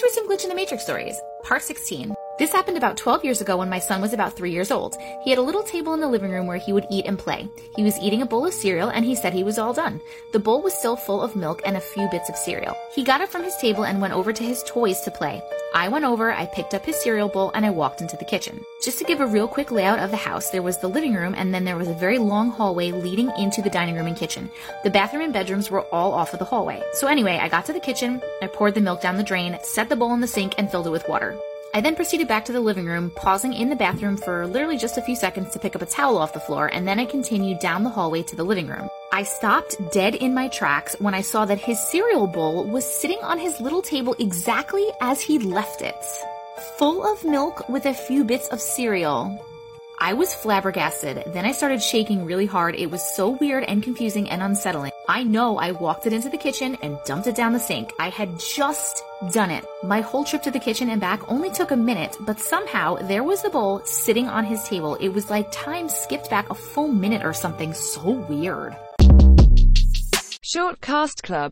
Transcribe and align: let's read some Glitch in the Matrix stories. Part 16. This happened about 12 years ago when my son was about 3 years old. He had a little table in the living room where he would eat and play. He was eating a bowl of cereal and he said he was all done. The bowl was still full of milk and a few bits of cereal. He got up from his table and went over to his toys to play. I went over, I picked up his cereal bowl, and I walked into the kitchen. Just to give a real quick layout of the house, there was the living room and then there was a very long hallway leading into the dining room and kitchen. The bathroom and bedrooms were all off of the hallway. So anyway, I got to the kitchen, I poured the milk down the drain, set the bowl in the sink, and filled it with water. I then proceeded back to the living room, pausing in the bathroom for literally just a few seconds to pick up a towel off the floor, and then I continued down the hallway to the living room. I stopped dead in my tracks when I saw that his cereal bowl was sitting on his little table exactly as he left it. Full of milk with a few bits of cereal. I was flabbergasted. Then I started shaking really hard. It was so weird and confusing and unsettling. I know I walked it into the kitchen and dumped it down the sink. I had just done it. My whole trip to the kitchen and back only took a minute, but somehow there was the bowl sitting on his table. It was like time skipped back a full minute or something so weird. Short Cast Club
let's 0.00 0.16
read 0.16 0.22
some 0.22 0.28
Glitch 0.28 0.44
in 0.44 0.48
the 0.48 0.54
Matrix 0.54 0.82
stories. 0.82 1.20
Part 1.42 1.62
16. 1.62 2.14
This 2.40 2.52
happened 2.52 2.78
about 2.78 2.96
12 2.96 3.22
years 3.22 3.42
ago 3.42 3.58
when 3.58 3.68
my 3.68 3.78
son 3.78 4.00
was 4.00 4.14
about 4.14 4.34
3 4.34 4.50
years 4.50 4.70
old. 4.70 4.96
He 5.24 5.28
had 5.28 5.38
a 5.38 5.42
little 5.42 5.62
table 5.62 5.92
in 5.92 6.00
the 6.00 6.08
living 6.08 6.30
room 6.30 6.46
where 6.46 6.56
he 6.56 6.72
would 6.72 6.86
eat 6.90 7.04
and 7.04 7.18
play. 7.18 7.46
He 7.76 7.82
was 7.82 7.98
eating 7.98 8.22
a 8.22 8.26
bowl 8.26 8.46
of 8.46 8.54
cereal 8.54 8.88
and 8.88 9.04
he 9.04 9.14
said 9.14 9.34
he 9.34 9.44
was 9.44 9.58
all 9.58 9.74
done. 9.74 10.00
The 10.32 10.38
bowl 10.38 10.62
was 10.62 10.72
still 10.72 10.96
full 10.96 11.20
of 11.20 11.36
milk 11.36 11.60
and 11.66 11.76
a 11.76 11.82
few 11.82 12.08
bits 12.08 12.30
of 12.30 12.36
cereal. 12.36 12.74
He 12.94 13.04
got 13.04 13.20
up 13.20 13.28
from 13.28 13.44
his 13.44 13.58
table 13.58 13.84
and 13.84 14.00
went 14.00 14.14
over 14.14 14.32
to 14.32 14.42
his 14.42 14.62
toys 14.62 15.02
to 15.02 15.10
play. 15.10 15.42
I 15.74 15.88
went 15.88 16.06
over, 16.06 16.32
I 16.32 16.46
picked 16.46 16.72
up 16.72 16.86
his 16.86 16.96
cereal 16.96 17.28
bowl, 17.28 17.50
and 17.54 17.66
I 17.66 17.70
walked 17.70 18.00
into 18.00 18.16
the 18.16 18.24
kitchen. 18.24 18.64
Just 18.82 18.98
to 19.00 19.04
give 19.04 19.20
a 19.20 19.26
real 19.26 19.46
quick 19.46 19.70
layout 19.70 19.98
of 19.98 20.10
the 20.10 20.16
house, 20.16 20.48
there 20.48 20.62
was 20.62 20.78
the 20.78 20.88
living 20.88 21.12
room 21.12 21.34
and 21.36 21.52
then 21.52 21.66
there 21.66 21.76
was 21.76 21.88
a 21.88 21.94
very 22.06 22.16
long 22.16 22.48
hallway 22.48 22.90
leading 22.90 23.30
into 23.36 23.60
the 23.60 23.68
dining 23.68 23.96
room 23.96 24.06
and 24.06 24.16
kitchen. 24.16 24.50
The 24.82 24.88
bathroom 24.88 25.24
and 25.24 25.32
bedrooms 25.34 25.70
were 25.70 25.82
all 25.92 26.14
off 26.14 26.32
of 26.32 26.38
the 26.38 26.46
hallway. 26.46 26.82
So 26.94 27.06
anyway, 27.06 27.38
I 27.38 27.50
got 27.50 27.66
to 27.66 27.74
the 27.74 27.80
kitchen, 27.80 28.22
I 28.40 28.46
poured 28.46 28.76
the 28.76 28.80
milk 28.80 29.02
down 29.02 29.18
the 29.18 29.22
drain, 29.22 29.58
set 29.62 29.90
the 29.90 29.96
bowl 29.96 30.14
in 30.14 30.22
the 30.22 30.26
sink, 30.26 30.54
and 30.56 30.70
filled 30.70 30.86
it 30.86 30.90
with 30.90 31.06
water. 31.06 31.38
I 31.72 31.80
then 31.80 31.94
proceeded 31.94 32.26
back 32.26 32.44
to 32.46 32.52
the 32.52 32.60
living 32.60 32.86
room, 32.86 33.12
pausing 33.14 33.52
in 33.52 33.70
the 33.70 33.76
bathroom 33.76 34.16
for 34.16 34.44
literally 34.44 34.76
just 34.76 34.98
a 34.98 35.02
few 35.02 35.14
seconds 35.14 35.52
to 35.52 35.60
pick 35.60 35.76
up 35.76 35.82
a 35.82 35.86
towel 35.86 36.18
off 36.18 36.32
the 36.32 36.40
floor, 36.40 36.66
and 36.66 36.86
then 36.86 36.98
I 36.98 37.04
continued 37.04 37.60
down 37.60 37.84
the 37.84 37.90
hallway 37.90 38.24
to 38.24 38.34
the 38.34 38.42
living 38.42 38.66
room. 38.66 38.90
I 39.12 39.22
stopped 39.22 39.76
dead 39.92 40.16
in 40.16 40.34
my 40.34 40.48
tracks 40.48 40.96
when 40.98 41.14
I 41.14 41.20
saw 41.20 41.44
that 41.44 41.60
his 41.60 41.78
cereal 41.78 42.26
bowl 42.26 42.64
was 42.64 42.84
sitting 42.84 43.20
on 43.22 43.38
his 43.38 43.60
little 43.60 43.82
table 43.82 44.16
exactly 44.18 44.84
as 45.00 45.20
he 45.20 45.38
left 45.38 45.80
it. 45.80 45.94
Full 46.76 47.04
of 47.06 47.24
milk 47.24 47.68
with 47.68 47.86
a 47.86 47.94
few 47.94 48.24
bits 48.24 48.48
of 48.48 48.60
cereal. 48.60 49.38
I 50.00 50.14
was 50.14 50.34
flabbergasted. 50.34 51.22
Then 51.32 51.44
I 51.44 51.52
started 51.52 51.82
shaking 51.82 52.24
really 52.24 52.46
hard. 52.46 52.74
It 52.74 52.90
was 52.90 53.14
so 53.14 53.28
weird 53.28 53.62
and 53.64 53.80
confusing 53.80 54.28
and 54.28 54.42
unsettling. 54.42 54.92
I 55.10 55.24
know 55.24 55.58
I 55.58 55.72
walked 55.72 56.06
it 56.06 56.12
into 56.12 56.28
the 56.28 56.36
kitchen 56.36 56.78
and 56.82 56.96
dumped 57.04 57.26
it 57.26 57.34
down 57.34 57.52
the 57.52 57.58
sink. 57.58 57.92
I 57.98 58.10
had 58.10 58.38
just 58.38 59.02
done 59.32 59.50
it. 59.50 59.64
My 59.82 60.02
whole 60.02 60.22
trip 60.22 60.40
to 60.44 60.52
the 60.52 60.60
kitchen 60.60 60.88
and 60.88 61.00
back 61.00 61.20
only 61.28 61.50
took 61.50 61.72
a 61.72 61.76
minute, 61.76 62.16
but 62.20 62.38
somehow 62.38 62.94
there 62.94 63.24
was 63.24 63.42
the 63.42 63.50
bowl 63.50 63.80
sitting 63.84 64.28
on 64.28 64.44
his 64.44 64.62
table. 64.62 64.94
It 65.00 65.08
was 65.08 65.28
like 65.28 65.50
time 65.50 65.88
skipped 65.88 66.30
back 66.30 66.48
a 66.48 66.54
full 66.54 66.86
minute 66.86 67.24
or 67.24 67.32
something 67.32 67.74
so 67.74 68.10
weird. 68.30 68.76
Short 70.42 70.80
Cast 70.80 71.24
Club 71.24 71.48